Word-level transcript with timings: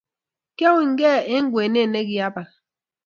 Kiaunygei 0.57 1.21
eng' 1.35 1.49
ng'wenet 1.49 1.87
ne 1.89 1.99
kikiabal 2.07 2.47